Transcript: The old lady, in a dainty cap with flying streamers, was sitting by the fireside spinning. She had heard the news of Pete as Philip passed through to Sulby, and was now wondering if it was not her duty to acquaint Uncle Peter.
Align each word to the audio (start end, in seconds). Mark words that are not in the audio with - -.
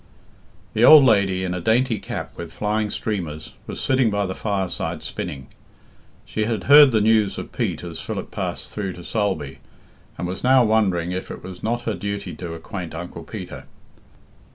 The 0.73 0.83
old 0.83 1.05
lady, 1.05 1.43
in 1.43 1.53
a 1.53 1.61
dainty 1.61 1.99
cap 1.99 2.31
with 2.35 2.51
flying 2.51 2.89
streamers, 2.89 3.53
was 3.67 3.79
sitting 3.79 4.09
by 4.09 4.25
the 4.25 4.33
fireside 4.33 5.03
spinning. 5.03 5.45
She 6.25 6.45
had 6.45 6.63
heard 6.63 6.91
the 6.91 6.99
news 7.01 7.37
of 7.37 7.51
Pete 7.51 7.83
as 7.83 8.01
Philip 8.01 8.31
passed 8.31 8.73
through 8.73 8.93
to 8.93 9.03
Sulby, 9.03 9.59
and 10.17 10.27
was 10.27 10.43
now 10.43 10.63
wondering 10.65 11.11
if 11.11 11.29
it 11.29 11.43
was 11.43 11.61
not 11.61 11.83
her 11.83 11.93
duty 11.93 12.33
to 12.37 12.55
acquaint 12.55 12.95
Uncle 12.95 13.21
Peter. 13.23 13.65